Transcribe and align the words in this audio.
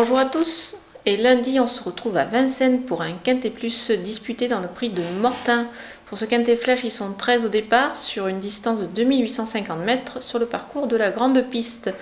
Bonjour 0.00 0.20
à 0.20 0.26
tous 0.26 0.76
et 1.06 1.16
lundi 1.16 1.58
on 1.58 1.66
se 1.66 1.82
retrouve 1.82 2.16
à 2.18 2.24
Vincennes 2.24 2.82
pour 2.82 3.02
un 3.02 3.14
Quintet 3.14 3.50
Plus 3.50 3.90
disputé 3.90 4.46
dans 4.46 4.60
le 4.60 4.68
prix 4.68 4.90
de 4.90 5.02
Mortin. 5.20 5.66
Pour 6.06 6.16
ce 6.16 6.24
Quintet 6.24 6.54
Flash 6.54 6.84
ils 6.84 6.92
sont 6.92 7.14
13 7.14 7.46
au 7.46 7.48
départ 7.48 7.96
sur 7.96 8.28
une 8.28 8.38
distance 8.38 8.78
de 8.78 8.86
2850 8.86 9.80
mètres 9.80 10.22
sur 10.22 10.38
le 10.38 10.46
parcours 10.46 10.86
de 10.86 10.94
la 10.94 11.10
grande 11.10 11.42
piste. 11.50 11.92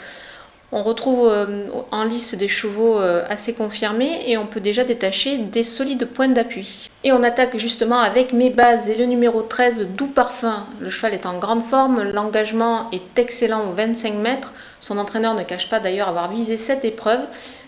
On 0.73 0.83
retrouve 0.83 1.29
euh, 1.31 1.69
en 1.93 2.03
lice 2.03 2.35
des 2.35 2.49
chevaux 2.49 2.99
euh, 2.99 3.23
assez 3.29 3.55
confirmés 3.55 4.23
et 4.27 4.37
on 4.37 4.47
peut 4.47 4.59
déjà 4.59 4.83
détacher 4.83 5.39
des 5.39 5.63
solides 5.63 6.07
points 6.07 6.29
d'appui. 6.29 6.91
Et 7.05 7.13
on 7.13 7.23
attaque 7.23 7.57
justement 7.57 8.01
avec 8.01 8.33
mes 8.33 8.51
bases 8.51 8.89
et 8.89 8.97
le 8.97 9.05
numéro 9.05 9.43
13, 9.43 9.87
Doux 9.97 10.09
Parfum. 10.09 10.67
Le 10.81 10.91
cheval 10.91 11.15
est 11.15 11.25
en 11.25 11.39
grande 11.39 11.63
forme, 11.63 12.03
l'engagement 12.03 12.91
est 12.91 13.17
excellent 13.17 13.71
aux 13.71 13.75
25 13.75 14.15
mètres. 14.15 14.53
Son 14.81 14.99
entraîneur 14.99 15.35
ne 15.35 15.45
cache 15.45 15.71
pas 15.71 15.79
d'ailleurs 15.79 16.09
avoir 16.09 16.33
visé 16.33 16.57
cette 16.57 16.85
épreuve. 16.85 17.21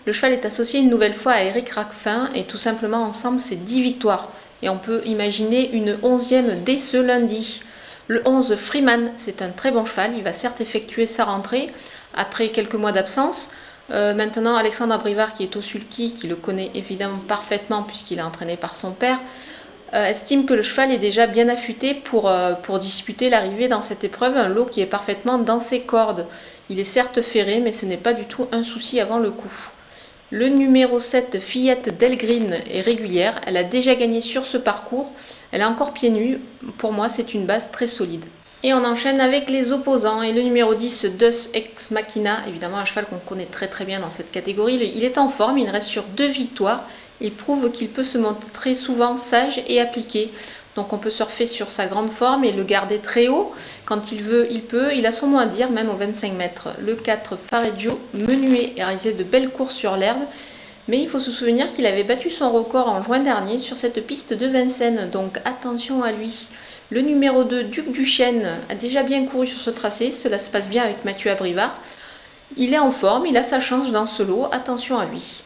Le 0.05 0.11
cheval 0.11 0.33
est 0.33 0.45
associé 0.45 0.81
une 0.81 0.89
nouvelle 0.89 1.13
fois 1.13 1.31
à 1.31 1.43
Eric 1.43 1.69
Rackfin 1.69 2.29
et 2.35 2.43
tout 2.43 2.57
simplement 2.57 3.03
ensemble 3.03 3.39
c'est 3.39 3.63
10 3.63 3.81
victoires. 3.81 4.29
Et 4.61 4.67
on 4.67 4.77
peut 4.77 5.01
imaginer 5.05 5.71
une 5.71 5.93
11e 6.03 6.65
dès 6.65 6.75
ce 6.75 6.97
lundi. 6.97 7.63
Le 8.09 8.27
11 8.27 8.55
Freeman, 8.55 9.11
c'est 9.17 9.43
un 9.43 9.49
très 9.49 9.69
bon 9.69 9.85
cheval, 9.85 10.13
il 10.17 10.23
va 10.23 10.33
certes 10.33 10.61
effectuer 10.61 11.05
sa 11.05 11.25
rentrée 11.25 11.69
après 12.15 12.49
quelques 12.49 12.73
mois 12.73 12.91
d'absence. 12.91 13.51
Euh, 13.91 14.15
maintenant, 14.15 14.55
Alexandre 14.55 14.95
Abrivard, 14.95 15.35
qui 15.35 15.43
est 15.43 15.55
au 15.55 15.61
sulky, 15.61 16.15
qui 16.15 16.27
le 16.27 16.35
connaît 16.35 16.71
évidemment 16.73 17.19
parfaitement 17.27 17.83
puisqu'il 17.83 18.17
est 18.17 18.23
entraîné 18.23 18.57
par 18.57 18.75
son 18.75 18.93
père, 18.93 19.19
euh, 19.93 20.05
estime 20.05 20.47
que 20.47 20.55
le 20.55 20.63
cheval 20.63 20.91
est 20.91 20.97
déjà 20.97 21.27
bien 21.27 21.49
affûté 21.49 22.01
euh, 22.25 22.55
pour 22.55 22.79
disputer 22.79 23.29
l'arrivée 23.29 23.67
dans 23.67 23.81
cette 23.81 24.03
épreuve, 24.03 24.37
un 24.37 24.49
lot 24.49 24.65
qui 24.65 24.81
est 24.81 24.87
parfaitement 24.87 25.37
dans 25.37 25.59
ses 25.59 25.81
cordes. 25.81 26.25
Il 26.71 26.79
est 26.79 26.85
certes 26.85 27.21
ferré, 27.21 27.59
mais 27.59 27.71
ce 27.71 27.85
n'est 27.85 27.95
pas 27.95 28.13
du 28.13 28.25
tout 28.25 28.47
un 28.51 28.63
souci 28.63 28.99
avant 28.99 29.19
le 29.19 29.29
coup. 29.29 29.53
Le 30.31 30.47
numéro 30.47 30.99
7, 30.99 31.39
Fillette 31.39 31.97
Delgreen, 31.97 32.59
est 32.71 32.81
régulière. 32.81 33.41
Elle 33.47 33.57
a 33.57 33.63
déjà 33.63 33.95
gagné 33.95 34.21
sur 34.21 34.45
ce 34.45 34.57
parcours. 34.57 35.11
Elle 35.51 35.63
a 35.63 35.69
encore 35.69 35.91
pieds 35.91 36.11
nus. 36.11 36.37
Pour 36.77 36.93
moi, 36.93 37.09
c'est 37.09 37.33
une 37.33 37.47
base 37.47 37.71
très 37.71 37.87
solide. 37.87 38.25
Et 38.61 38.71
on 38.75 38.85
enchaîne 38.85 39.21
avec 39.21 39.49
les 39.49 39.71
opposants. 39.71 40.21
Et 40.21 40.31
le 40.31 40.43
numéro 40.43 40.75
10, 40.75 41.17
Dus 41.17 41.49
Ex 41.55 41.89
Machina, 41.89 42.41
évidemment 42.47 42.77
un 42.77 42.85
cheval 42.85 43.07
qu'on 43.07 43.17
connaît 43.17 43.47
très 43.47 43.67
très 43.67 43.85
bien 43.85 43.99
dans 44.01 44.11
cette 44.11 44.29
catégorie. 44.29 44.75
Il 44.95 45.03
est 45.03 45.17
en 45.17 45.29
forme, 45.29 45.57
il 45.57 45.69
reste 45.69 45.87
sur 45.87 46.03
deux 46.03 46.27
victoires. 46.27 46.85
Il 47.21 47.33
prouve 47.33 47.71
qu'il 47.71 47.89
peut 47.89 48.03
se 48.03 48.19
montrer 48.19 48.75
souvent 48.75 49.17
sage 49.17 49.63
et 49.67 49.81
appliqué. 49.81 50.29
Donc 50.75 50.93
on 50.93 50.97
peut 50.97 51.09
surfer 51.09 51.47
sur 51.47 51.69
sa 51.69 51.87
grande 51.87 52.11
forme 52.11 52.45
et 52.45 52.51
le 52.51 52.63
garder 52.63 52.99
très 52.99 53.27
haut. 53.27 53.53
Quand 53.85 54.11
il 54.11 54.23
veut, 54.23 54.47
il 54.51 54.61
peut. 54.61 54.93
Il 54.95 55.05
a 55.05 55.11
son 55.11 55.27
mot 55.27 55.39
à 55.39 55.45
dire, 55.45 55.71
même 55.71 55.89
aux 55.89 55.95
25 55.95 56.33
mètres. 56.33 56.69
Le 56.79 56.95
4, 56.95 57.37
Fareggio, 57.37 57.99
menué 58.13 58.73
et 58.77 58.83
réalisé 58.83 59.13
de 59.13 59.23
belles 59.23 59.49
courses 59.49 59.75
sur 59.75 59.97
l'herbe. 59.97 60.21
Mais 60.87 60.99
il 60.99 61.07
faut 61.07 61.19
se 61.19 61.31
souvenir 61.31 61.71
qu'il 61.71 61.85
avait 61.85 62.03
battu 62.03 62.29
son 62.29 62.51
record 62.51 62.89
en 62.89 63.03
juin 63.03 63.19
dernier 63.19 63.59
sur 63.59 63.77
cette 63.77 64.05
piste 64.07 64.33
de 64.33 64.47
Vincennes. 64.47 65.09
Donc 65.11 65.37
attention 65.45 66.01
à 66.01 66.11
lui. 66.11 66.49
Le 66.89 67.01
numéro 67.01 67.43
2, 67.43 67.65
Duc 67.65 67.91
du 67.91 68.05
Chêne, 68.05 68.57
a 68.69 68.75
déjà 68.75 69.03
bien 69.03 69.25
couru 69.25 69.45
sur 69.45 69.59
ce 69.59 69.69
tracé. 69.69 70.11
Cela 70.11 70.39
se 70.39 70.49
passe 70.49 70.69
bien 70.69 70.83
avec 70.83 71.05
Mathieu 71.05 71.29
Abrivard. 71.29 71.77
Il 72.57 72.73
est 72.73 72.79
en 72.79 72.89
forme, 72.89 73.27
il 73.27 73.37
a 73.37 73.43
sa 73.43 73.59
chance 73.59 73.91
dans 73.91 74.07
ce 74.07 74.23
lot. 74.23 74.47
Attention 74.51 74.97
à 74.97 75.05
lui. 75.05 75.43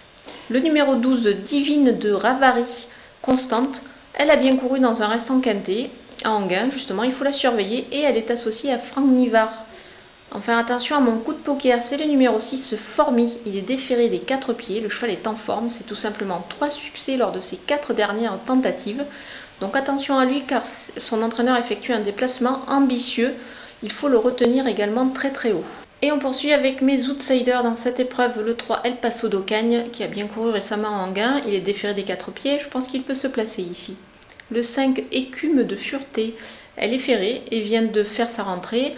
Le 0.50 0.60
numéro 0.60 0.96
12, 0.96 1.28
Divine 1.44 1.98
de 1.98 2.12
Ravary, 2.12 2.88
constante. 3.22 3.82
Elle 4.16 4.30
a 4.30 4.36
bien 4.36 4.56
couru 4.56 4.80
dans 4.80 5.02
un 5.02 5.08
restant 5.08 5.40
quintet, 5.40 5.90
à 6.24 6.32
Anguin, 6.32 6.70
justement, 6.70 7.04
il 7.04 7.12
faut 7.12 7.24
la 7.24 7.32
surveiller, 7.32 7.88
et 7.92 8.02
elle 8.02 8.16
est 8.16 8.30
associée 8.30 8.72
à 8.72 8.78
Franck 8.78 9.08
Nivard. 9.08 9.66
Enfin, 10.32 10.58
attention 10.58 10.96
à 10.96 11.00
mon 11.00 11.18
coup 11.18 11.34
de 11.34 11.40
poker, 11.40 11.82
c'est 11.82 11.98
le 11.98 12.06
numéro 12.06 12.40
6, 12.40 12.76
Formi. 12.76 13.38
Il 13.46 13.58
est 13.58 13.62
déféré 13.62 14.10
des 14.10 14.20
quatre 14.20 14.54
pieds, 14.54 14.82
le 14.82 14.90
cheval 14.90 15.12
est 15.12 15.28
en 15.28 15.36
forme, 15.36 15.70
c'est 15.70 15.86
tout 15.86 15.96
simplement 15.96 16.46
trois 16.50 16.70
succès 16.70 17.18
lors 17.18 17.32
de 17.32 17.40
ses 17.40 17.58
quatre 17.58 17.94
dernières 17.94 18.38
tentatives. 18.46 19.06
Donc 19.62 19.76
attention 19.76 20.18
à 20.18 20.26
lui 20.26 20.44
car 20.44 20.64
son 20.66 21.22
entraîneur 21.22 21.58
effectue 21.58 21.94
un 21.94 22.00
déplacement 22.00 22.62
ambitieux. 22.68 23.36
Il 23.84 23.92
faut 23.92 24.08
le 24.08 24.18
retenir 24.18 24.66
également 24.66 25.08
très 25.10 25.32
très 25.32 25.52
haut. 25.52 25.64
Et 26.04 26.12
on 26.12 26.20
poursuit 26.20 26.52
avec 26.52 26.82
mes 26.82 27.08
outsiders 27.08 27.64
dans 27.64 27.78
cette 27.78 28.02
épreuve. 28.02 28.44
Le 28.44 28.58
3, 28.58 28.82
El 28.84 28.98
Paso 28.98 29.30
d'Ocagne, 29.30 29.86
qui 29.94 30.04
a 30.04 30.08
bien 30.08 30.28
couru 30.28 30.50
récemment 30.50 30.90
en 30.90 31.10
gain. 31.10 31.40
Il 31.48 31.54
est 31.54 31.62
déféré 31.62 31.94
des 31.94 32.04
quatre 32.04 32.30
pieds. 32.30 32.60
Je 32.60 32.68
pense 32.68 32.88
qu'il 32.88 33.04
peut 33.04 33.14
se 33.14 33.28
placer 33.28 33.62
ici. 33.62 33.96
Le 34.52 34.62
5, 34.64 35.02
Écume 35.14 35.64
de 35.64 35.78
Fureté. 35.78 36.36
Elle 36.76 36.94
est 36.94 37.00
ferrée 37.00 37.44
et 37.52 37.62
vient 37.62 37.84
de 37.84 38.04
faire 38.04 38.30
sa 38.30 38.44
rentrée. 38.44 38.96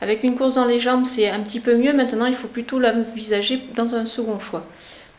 Avec 0.00 0.22
une 0.22 0.34
course 0.34 0.54
dans 0.54 0.64
les 0.64 0.80
jambes, 0.80 1.04
c'est 1.04 1.28
un 1.28 1.40
petit 1.40 1.60
peu 1.60 1.76
mieux. 1.76 1.92
Maintenant, 1.92 2.24
il 2.24 2.32
faut 2.32 2.48
plutôt 2.48 2.78
l'envisager 2.78 3.60
dans 3.74 3.94
un 3.94 4.06
second 4.06 4.38
choix. 4.38 4.64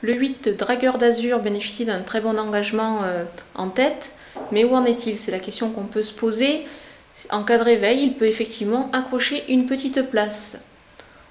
Le 0.02 0.16
8, 0.16 0.58
Dragueur 0.58 0.98
d'Azur, 0.98 1.38
bénéficie 1.38 1.86
d'un 1.86 2.02
très 2.02 2.20
bon 2.20 2.40
engagement 2.40 3.02
euh, 3.04 3.26
en 3.54 3.70
tête. 3.70 4.14
Mais 4.52 4.64
où 4.64 4.74
en 4.74 4.86
est-il? 4.86 5.16
C'est 5.20 5.30
la 5.32 5.40
question 5.40 5.70
qu'on 5.70 5.86
peut 5.86 6.02
se 6.02 6.14
poser. 6.14 6.66
En 7.30 7.44
cas 7.44 7.60
de 7.60 7.64
réveil, 7.64 8.06
il 8.06 8.14
peut 8.16 8.26
effectivement 8.26 8.90
accrocher 8.92 9.44
une 9.50 9.68
petite 9.68 10.02
place. 10.10 10.58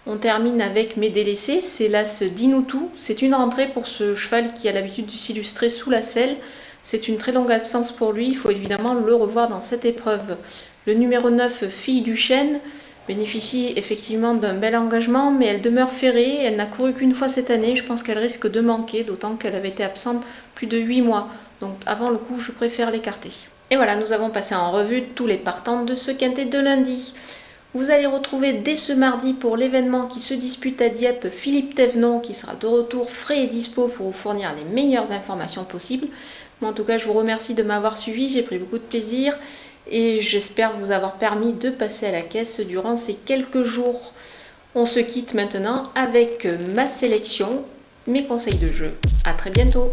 On 0.08 0.18
termine 0.18 0.62
avec 0.62 0.96
mes 0.96 1.10
délaissés, 1.10 1.60
c'est 1.60 1.88
l'As 1.88 2.22
Dinoutou. 2.22 2.90
C'est 2.96 3.22
une 3.22 3.34
rentrée 3.34 3.66
pour 3.66 3.88
ce 3.88 4.14
cheval 4.14 4.52
qui 4.52 4.68
a 4.68 4.72
l'habitude 4.72 5.06
de 5.06 5.10
s'illustrer 5.10 5.68
sous 5.68 5.90
la 5.90 6.00
selle. 6.00 6.36
C'est 6.84 7.08
une 7.08 7.16
très 7.16 7.32
longue 7.32 7.50
absence 7.50 7.90
pour 7.90 8.12
lui, 8.12 8.28
il 8.28 8.36
faut 8.36 8.50
évidemment 8.50 8.94
le 8.94 9.14
revoir 9.16 9.48
dans 9.48 9.60
cette 9.60 9.84
épreuve. 9.84 10.36
Le 10.86 10.94
numéro 10.94 11.30
9, 11.30 11.66
Fille 11.66 12.02
du 12.02 12.14
Chêne, 12.14 12.60
bénéficie 13.08 13.72
effectivement 13.74 14.34
d'un 14.34 14.54
bel 14.54 14.76
engagement, 14.76 15.32
mais 15.32 15.46
elle 15.46 15.60
demeure 15.60 15.90
ferrée. 15.90 16.36
Elle 16.44 16.54
n'a 16.54 16.66
couru 16.66 16.92
qu'une 16.92 17.12
fois 17.12 17.28
cette 17.28 17.50
année. 17.50 17.74
Je 17.74 17.82
pense 17.82 18.04
qu'elle 18.04 18.18
risque 18.18 18.48
de 18.48 18.60
manquer, 18.60 19.02
d'autant 19.02 19.34
qu'elle 19.34 19.56
avait 19.56 19.70
été 19.70 19.82
absente 19.82 20.22
plus 20.54 20.68
de 20.68 20.78
8 20.78 21.02
mois. 21.02 21.28
Donc 21.60 21.78
avant 21.84 22.10
le 22.10 22.18
coup, 22.18 22.38
je 22.38 22.52
préfère 22.52 22.92
l'écarter. 22.92 23.32
Et 23.70 23.76
voilà, 23.76 23.96
nous 23.96 24.12
avons 24.12 24.30
passé 24.30 24.54
en 24.54 24.70
revue 24.70 25.02
tous 25.16 25.26
les 25.26 25.38
partants 25.38 25.82
de 25.82 25.96
ce 25.96 26.12
quintet 26.12 26.44
de 26.44 26.60
lundi. 26.60 27.12
Vous 27.76 27.90
allez 27.90 28.06
retrouver 28.06 28.54
dès 28.54 28.74
ce 28.74 28.94
mardi 28.94 29.34
pour 29.34 29.58
l'événement 29.58 30.06
qui 30.06 30.20
se 30.20 30.32
dispute 30.32 30.80
à 30.80 30.88
Dieppe 30.88 31.28
Philippe 31.28 31.74
Thévenon 31.74 32.20
qui 32.20 32.32
sera 32.32 32.54
de 32.54 32.66
retour 32.66 33.10
frais 33.10 33.40
et 33.40 33.46
dispo 33.48 33.88
pour 33.88 34.06
vous 34.06 34.12
fournir 34.12 34.54
les 34.56 34.64
meilleures 34.64 35.12
informations 35.12 35.64
possibles. 35.64 36.06
Moi 36.62 36.70
en 36.70 36.72
tout 36.72 36.84
cas 36.84 36.96
je 36.96 37.04
vous 37.04 37.12
remercie 37.12 37.52
de 37.52 37.62
m'avoir 37.62 37.98
suivi, 37.98 38.30
j'ai 38.30 38.40
pris 38.40 38.56
beaucoup 38.56 38.78
de 38.78 38.82
plaisir 38.82 39.38
et 39.90 40.22
j'espère 40.22 40.72
vous 40.78 40.90
avoir 40.90 41.16
permis 41.16 41.52
de 41.52 41.68
passer 41.68 42.06
à 42.06 42.12
la 42.12 42.22
caisse 42.22 42.60
durant 42.60 42.96
ces 42.96 43.12
quelques 43.12 43.62
jours. 43.62 44.14
On 44.74 44.86
se 44.86 45.00
quitte 45.00 45.34
maintenant 45.34 45.90
avec 45.94 46.48
ma 46.74 46.86
sélection, 46.86 47.62
mes 48.06 48.24
conseils 48.24 48.58
de 48.58 48.68
jeu. 48.68 48.94
A 49.26 49.34
très 49.34 49.50
bientôt 49.50 49.92